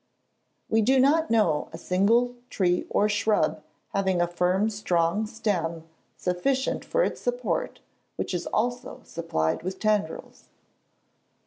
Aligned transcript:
We 0.67 0.81
do 0.81 0.99
not 0.99 1.29
know 1.29 1.69
a 1.71 1.77
single 1.77 2.33
tree 2.49 2.87
or 2.89 3.07
shrub 3.07 3.61
having 3.93 4.19
a 4.19 4.25
firm 4.25 4.71
strong 4.71 5.27
stem 5.27 5.83
sufficient 6.17 6.83
for 6.83 7.03
its 7.03 7.21
support 7.21 7.81
which 8.15 8.33
is 8.33 8.47
also 8.47 9.01
supplied 9.03 9.61
with 9.61 9.77
tendrils. 9.79 10.49